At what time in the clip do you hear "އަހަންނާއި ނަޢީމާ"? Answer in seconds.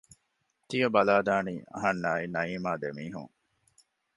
1.73-2.71